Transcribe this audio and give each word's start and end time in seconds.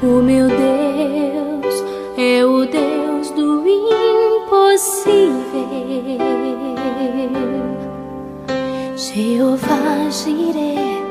O 0.00 0.22
meu 0.22 0.46
Deus 0.46 1.84
é 2.16 2.44
o 2.44 2.64
Deus 2.64 3.32
do 3.32 3.64
impossível. 3.66 5.18
Jeová 8.96 10.08
Jireh, 10.08 11.02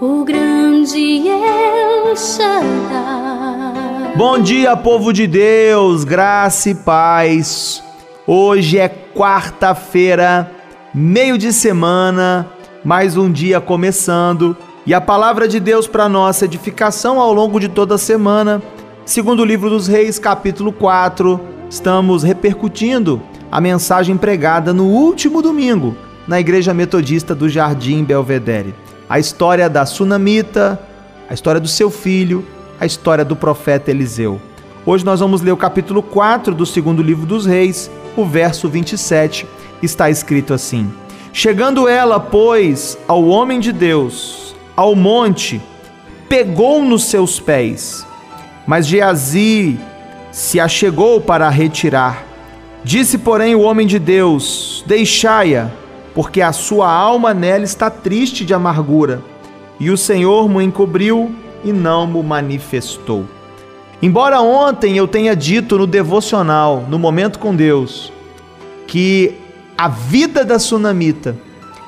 o 0.00 0.24
grande 0.24 1.28
El 1.28 2.16
Shaddai. 2.16 4.14
Bom 4.16 4.38
dia, 4.38 4.74
povo 4.74 5.12
de 5.12 5.26
Deus, 5.26 6.04
graça 6.04 6.70
e 6.70 6.74
paz. 6.74 7.84
Hoje 8.26 8.78
é 8.78 8.88
quarta-feira, 8.88 10.50
meio 10.94 11.36
de 11.36 11.52
semana, 11.52 12.50
mais 12.82 13.18
um 13.18 13.30
dia 13.30 13.60
começando. 13.60 14.56
E 14.86 14.94
a 14.94 15.00
palavra 15.00 15.46
de 15.46 15.60
Deus 15.60 15.86
para 15.86 16.08
nossa 16.08 16.46
edificação 16.46 17.20
ao 17.20 17.34
longo 17.34 17.60
de 17.60 17.68
toda 17.68 17.96
a 17.96 17.98
semana, 17.98 18.62
segundo 19.04 19.40
o 19.40 19.44
livro 19.44 19.68
dos 19.68 19.86
Reis, 19.86 20.18
capítulo 20.18 20.72
4, 20.72 21.38
estamos 21.68 22.22
repercutindo 22.22 23.20
a 23.52 23.60
mensagem 23.60 24.16
pregada 24.16 24.72
no 24.72 24.86
último 24.86 25.42
domingo 25.42 25.94
na 26.26 26.40
Igreja 26.40 26.72
Metodista 26.72 27.34
do 27.34 27.46
Jardim 27.46 28.04
Belvedere. 28.04 28.74
A 29.06 29.18
história 29.18 29.68
da 29.68 29.84
Sunamita, 29.84 30.80
a 31.28 31.34
história 31.34 31.60
do 31.60 31.68
seu 31.68 31.90
filho, 31.90 32.42
a 32.80 32.86
história 32.86 33.24
do 33.24 33.36
profeta 33.36 33.90
Eliseu. 33.90 34.40
Hoje 34.86 35.04
nós 35.04 35.20
vamos 35.20 35.42
ler 35.42 35.52
o 35.52 35.58
capítulo 35.58 36.02
4 36.02 36.54
do 36.54 36.64
segundo 36.64 37.02
livro 37.02 37.26
dos 37.26 37.44
Reis, 37.44 37.90
o 38.16 38.24
verso 38.24 38.66
27. 38.66 39.46
Está 39.82 40.08
escrito 40.08 40.54
assim: 40.54 40.90
Chegando 41.34 41.86
ela, 41.86 42.18
pois, 42.18 42.96
ao 43.06 43.26
homem 43.26 43.60
de 43.60 43.72
Deus, 43.72 44.49
ao 44.80 44.96
monte, 44.96 45.60
pegou 46.26 46.82
nos 46.82 47.04
seus 47.04 47.38
pés. 47.38 48.06
Mas 48.66 48.86
Geazi 48.86 49.78
se 50.32 50.58
achegou 50.58 51.20
para 51.20 51.50
retirar. 51.50 52.24
Disse, 52.82 53.18
porém, 53.18 53.54
o 53.54 53.60
homem 53.60 53.86
de 53.86 53.98
Deus: 53.98 54.82
Deixai-a, 54.86 55.70
porque 56.14 56.40
a 56.40 56.50
sua 56.50 56.90
alma 56.90 57.34
nela 57.34 57.64
está 57.64 57.90
triste 57.90 58.42
de 58.42 58.54
amargura. 58.54 59.22
E 59.78 59.90
o 59.90 59.98
Senhor 59.98 60.48
mo 60.48 60.62
encobriu 60.62 61.30
e 61.62 61.74
não 61.74 62.06
mo 62.06 62.22
manifestou. 62.22 63.26
Embora 64.00 64.40
ontem 64.40 64.96
eu 64.96 65.06
tenha 65.06 65.36
dito 65.36 65.76
no 65.76 65.86
devocional, 65.86 66.86
no 66.88 66.98
momento 66.98 67.38
com 67.38 67.54
Deus, 67.54 68.10
que 68.86 69.34
a 69.76 69.88
vida 69.88 70.42
da 70.42 70.58
sunamita 70.58 71.36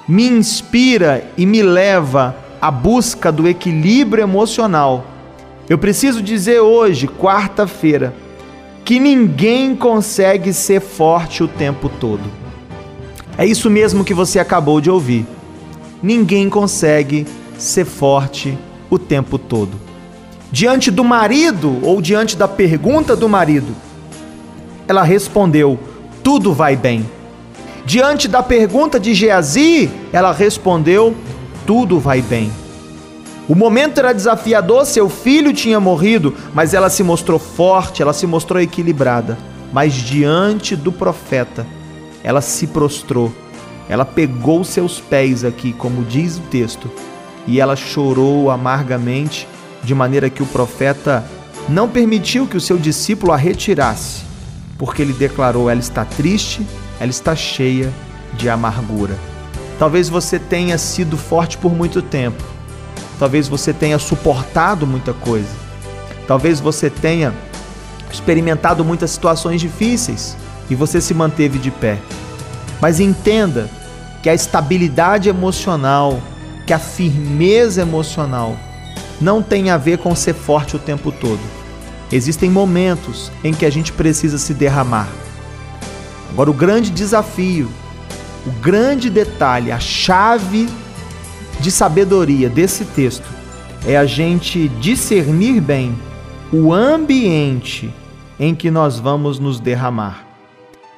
me 0.07 0.29
inspira 0.29 1.25
e 1.39 1.47
me 1.47 1.63
leva 1.63 2.42
a 2.63 2.71
busca 2.71 3.33
do 3.33 3.49
equilíbrio 3.49 4.23
emocional. 4.23 5.05
Eu 5.69 5.77
preciso 5.77 6.23
dizer 6.23 6.61
hoje, 6.61 7.09
quarta-feira, 7.09 8.15
que 8.85 9.01
ninguém 9.01 9.75
consegue 9.75 10.53
ser 10.53 10.81
forte 10.81 11.43
o 11.43 11.49
tempo 11.49 11.89
todo. 11.89 12.23
É 13.37 13.45
isso 13.45 13.69
mesmo 13.69 14.05
que 14.05 14.15
você 14.15 14.39
acabou 14.39 14.81
de 14.81 14.89
ouvir. 14.89 15.27
Ninguém 16.01 16.49
consegue 16.49 17.27
ser 17.59 17.85
forte 17.85 18.57
o 18.89 18.97
tempo 18.97 19.39
todo. 19.39 19.73
Diante 20.53 20.89
do 20.89 21.03
marido 21.03 21.81
ou 21.83 22.01
diante 22.01 22.37
da 22.37 22.47
pergunta 22.47 23.17
do 23.17 23.29
marido, 23.29 23.75
ela 24.87 25.03
respondeu: 25.03 25.81
tudo 26.23 26.53
vai 26.53 26.77
bem. 26.77 27.05
Diante 27.85 28.29
da 28.29 28.41
pergunta 28.41 29.01
de 29.01 29.15
Geazi, 29.15 29.91
ela 30.13 30.31
respondeu: 30.31 31.17
tudo 31.67 31.99
vai 31.99 32.21
bem. 32.21 32.51
O 33.49 33.55
momento 33.55 33.99
era 33.99 34.13
desafiador, 34.13 34.87
seu 34.87 35.09
filho 35.09 35.53
tinha 35.53 35.81
morrido, 35.81 36.35
mas 36.55 36.75
ela 36.75 36.89
se 36.89 37.03
mostrou 37.03 37.39
forte, 37.39 38.01
ela 38.01 38.13
se 38.13 38.27
mostrou 38.27 38.61
equilibrada. 38.61 39.37
Mas 39.73 39.95
diante 39.95 40.77
do 40.77 40.93
profeta, 40.93 41.67
ela 42.23 42.41
se 42.41 42.67
prostrou, 42.67 43.33
ela 43.89 44.05
pegou 44.05 44.63
seus 44.63 45.01
pés 45.01 45.45
aqui, 45.45 45.73
como 45.73 46.05
diz 46.05 46.39
o 46.39 46.43
texto, 46.43 46.91
e 47.47 47.61
ela 47.61 47.75
chorou 47.75 48.51
amargamente, 48.51 49.49
de 49.83 49.95
maneira 49.95 50.31
que 50.31 50.43
o 50.43 50.47
profeta 50.47 51.25
não 51.69 51.89
permitiu 51.89 52.47
que 52.47 52.57
o 52.57 52.61
seu 52.61 52.77
discípulo 52.77 53.33
a 53.33 53.37
retirasse, 53.37 54.23
porque 54.79 55.03
ele 55.03 55.13
declarou: 55.13 55.69
ela 55.69 55.81
está 55.81 56.05
triste, 56.05 56.65
ela 57.01 57.11
está 57.11 57.35
cheia 57.35 57.93
de 58.35 58.49
amargura. 58.49 59.32
Talvez 59.83 60.09
você 60.09 60.39
tenha 60.39 60.79
sido 60.79 61.17
forte 61.17 61.59
por 61.59 61.75
muito 61.75 62.01
tempo. 62.01 62.41
Talvez 63.19 63.49
você 63.49 63.73
tenha 63.73 63.99
suportado 63.99 64.87
muita 64.87 65.13
coisa. 65.13 65.51
Talvez 66.25 66.61
você 66.61 66.89
tenha 66.89 67.35
experimentado 68.09 68.85
muitas 68.85 69.11
situações 69.11 69.61
difíceis 69.61 70.37
e 70.71 70.77
você 70.77 71.01
se 71.01 71.13
manteve 71.13 71.59
de 71.59 71.73
pé. 71.73 71.99
Mas 72.81 73.01
entenda 73.01 73.69
que 74.23 74.31
a 74.31 74.35
estabilidade 74.35 75.29
emocional, 75.29 76.23
que 76.65 76.73
a 76.73 76.79
firmeza 76.79 77.83
emocional 77.83 78.57
não 79.21 79.43
tem 79.43 79.69
a 79.69 79.77
ver 79.77 79.99
com 79.99 80.15
ser 80.15 80.35
forte 80.35 80.77
o 80.77 80.79
tempo 80.79 81.11
todo. 81.11 81.41
Existem 82.13 82.49
momentos 82.49 83.33
em 83.43 83.53
que 83.53 83.67
a 83.67 83.71
gente 83.71 83.91
precisa 83.93 84.39
se 84.39 84.55
derramar. 84.55 85.09
Agora, 86.31 86.53
o 86.53 86.55
grande 86.55 86.89
desafio 86.89 87.69
o 88.47 88.51
grande 88.61 89.09
detalhe, 89.09 89.71
a 89.71 89.79
chave 89.79 90.69
de 91.61 91.71
sabedoria 91.71 92.49
desse 92.49 92.85
texto 92.85 93.27
é 93.87 93.97
a 93.97 94.05
gente 94.05 94.69
discernir 94.81 95.61
bem 95.61 95.97
o 96.53 96.73
ambiente 96.73 97.93
em 98.39 98.55
que 98.55 98.71
nós 98.71 98.99
vamos 98.99 99.39
nos 99.39 99.61
derramar. 99.61 100.27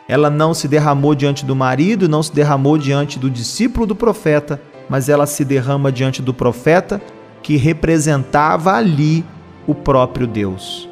Ela 0.08 0.28
não 0.28 0.52
se 0.52 0.68
derramou 0.68 1.14
diante 1.14 1.44
do 1.44 1.56
marido, 1.56 2.08
não 2.08 2.22
se 2.22 2.32
derramou 2.32 2.76
diante 2.76 3.18
do 3.18 3.30
discípulo 3.30 3.86
do 3.86 3.94
profeta, 3.94 4.60
mas 4.88 5.08
ela 5.08 5.26
se 5.26 5.44
derrama 5.44 5.90
diante 5.90 6.20
do 6.20 6.34
profeta 6.34 7.00
que 7.42 7.56
representava 7.56 8.72
ali 8.74 9.24
o 9.66 9.74
próprio 9.74 10.26
Deus. 10.26 10.88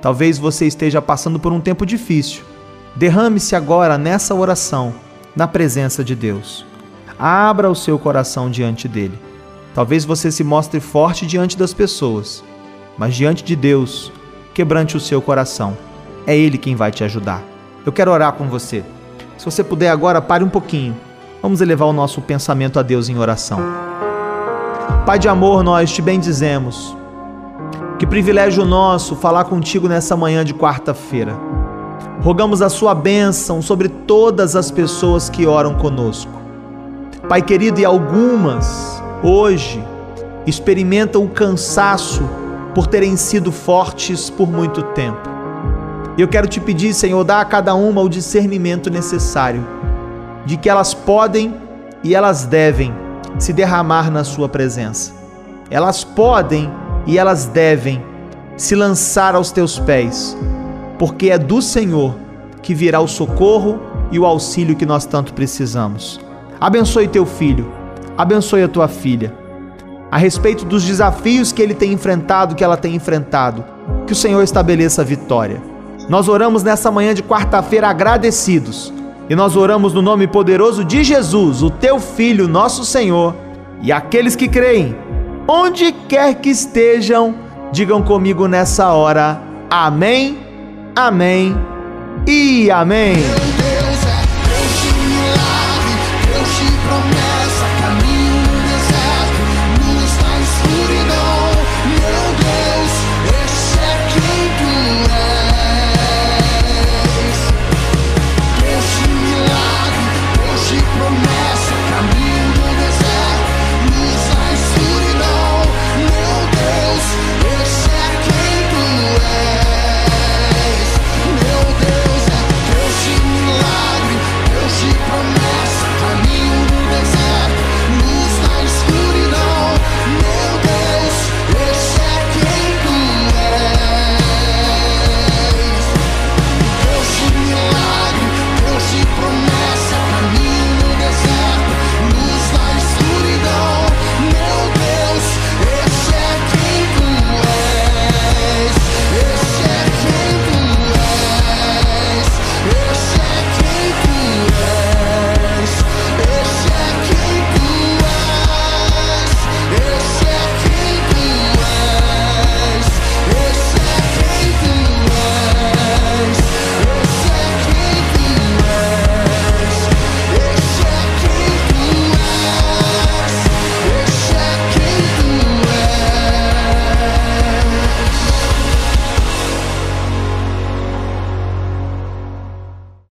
Talvez 0.00 0.38
você 0.38 0.66
esteja 0.66 1.00
passando 1.00 1.40
por 1.40 1.52
um 1.52 1.60
tempo 1.60 1.86
difícil. 1.86 2.42
Derrame-se 2.94 3.56
agora 3.56 3.98
nessa 3.98 4.34
oração 4.34 4.94
na 5.34 5.46
presença 5.46 6.04
de 6.04 6.14
Deus. 6.14 6.64
Abra 7.18 7.70
o 7.70 7.74
seu 7.74 7.98
coração 7.98 8.50
diante 8.50 8.86
dele. 8.88 9.18
Talvez 9.74 10.04
você 10.04 10.30
se 10.30 10.44
mostre 10.44 10.80
forte 10.80 11.26
diante 11.26 11.58
das 11.58 11.74
pessoas, 11.74 12.44
mas 12.96 13.14
diante 13.14 13.42
de 13.42 13.56
Deus, 13.56 14.12
quebrante 14.52 14.96
o 14.96 15.00
seu 15.00 15.20
coração. 15.20 15.76
É 16.26 16.36
Ele 16.36 16.56
quem 16.56 16.76
vai 16.76 16.90
te 16.90 17.02
ajudar. 17.02 17.42
Eu 17.84 17.92
quero 17.92 18.10
orar 18.10 18.32
com 18.32 18.48
você. 18.48 18.84
Se 19.36 19.44
você 19.44 19.64
puder 19.64 19.90
agora, 19.90 20.22
pare 20.22 20.44
um 20.44 20.48
pouquinho. 20.48 20.96
Vamos 21.42 21.60
elevar 21.60 21.88
o 21.88 21.92
nosso 21.92 22.22
pensamento 22.22 22.78
a 22.78 22.82
Deus 22.82 23.08
em 23.08 23.18
oração. 23.18 23.58
Pai 25.04 25.18
de 25.18 25.28
amor, 25.28 25.62
nós 25.62 25.92
te 25.92 26.00
bendizemos. 26.00 26.96
Que 27.98 28.06
privilégio 28.06 28.64
nosso 28.64 29.14
falar 29.16 29.44
contigo 29.44 29.88
nessa 29.88 30.16
manhã 30.16 30.44
de 30.44 30.54
quarta-feira. 30.54 31.36
Rogamos 32.24 32.62
a 32.62 32.70
sua 32.70 32.94
bênção 32.94 33.60
sobre 33.60 33.86
todas 33.86 34.56
as 34.56 34.70
pessoas 34.70 35.28
que 35.28 35.46
oram 35.46 35.74
conosco. 35.74 36.32
Pai 37.28 37.42
querido, 37.42 37.78
e 37.78 37.84
algumas 37.84 39.02
hoje 39.22 39.84
experimentam 40.46 41.22
o 41.22 41.28
cansaço 41.28 42.22
por 42.74 42.86
terem 42.86 43.14
sido 43.14 43.52
fortes 43.52 44.30
por 44.30 44.50
muito 44.50 44.80
tempo. 44.94 45.20
Eu 46.16 46.26
quero 46.26 46.48
te 46.48 46.62
pedir, 46.62 46.94
Senhor, 46.94 47.22
dá 47.24 47.42
a 47.42 47.44
cada 47.44 47.74
uma 47.74 48.00
o 48.00 48.08
discernimento 48.08 48.88
necessário 48.88 49.62
de 50.46 50.56
que 50.56 50.70
elas 50.70 50.94
podem 50.94 51.54
e 52.02 52.14
elas 52.14 52.46
devem 52.46 52.94
se 53.38 53.52
derramar 53.52 54.10
na 54.10 54.24
Sua 54.24 54.48
presença. 54.48 55.12
Elas 55.70 56.02
podem 56.02 56.72
e 57.06 57.18
elas 57.18 57.44
devem 57.44 58.02
se 58.56 58.74
lançar 58.74 59.34
aos 59.34 59.52
teus 59.52 59.78
pés 59.78 60.34
porque 60.98 61.30
é 61.30 61.38
do 61.38 61.60
Senhor 61.60 62.14
que 62.62 62.74
virá 62.74 63.00
o 63.00 63.06
socorro 63.06 63.78
e 64.10 64.18
o 64.18 64.24
auxílio 64.24 64.74
que 64.74 64.86
nós 64.86 65.04
tanto 65.04 65.34
precisamos. 65.34 66.18
Abençoe 66.60 67.06
teu 67.06 67.26
filho, 67.26 67.70
abençoe 68.16 68.62
a 68.62 68.68
tua 68.68 68.88
filha. 68.88 69.34
A 70.10 70.16
respeito 70.16 70.64
dos 70.64 70.84
desafios 70.84 71.52
que 71.52 71.60
ele 71.60 71.74
tem 71.74 71.92
enfrentado, 71.92 72.54
que 72.54 72.64
ela 72.64 72.76
tem 72.76 72.94
enfrentado, 72.94 73.64
que 74.06 74.12
o 74.12 74.16
Senhor 74.16 74.42
estabeleça 74.42 75.02
a 75.02 75.04
vitória. 75.04 75.60
Nós 76.08 76.28
oramos 76.28 76.62
nessa 76.62 76.90
manhã 76.90 77.12
de 77.14 77.22
quarta-feira 77.22 77.88
agradecidos 77.88 78.92
e 79.28 79.34
nós 79.34 79.56
oramos 79.56 79.92
no 79.92 80.02
nome 80.02 80.26
poderoso 80.26 80.84
de 80.84 81.02
Jesus, 81.02 81.62
o 81.62 81.70
teu 81.70 81.98
filho, 81.98 82.46
nosso 82.46 82.84
Senhor, 82.84 83.34
e 83.82 83.90
aqueles 83.90 84.36
que 84.36 84.48
creem, 84.48 84.96
onde 85.48 85.92
quer 85.92 86.34
que 86.36 86.50
estejam, 86.50 87.34
digam 87.72 88.02
comigo 88.02 88.46
nessa 88.46 88.92
hora: 88.92 89.40
Amém 89.70 90.43
Amém 90.96 91.56
e 92.26 92.70
Amém. 92.70 93.43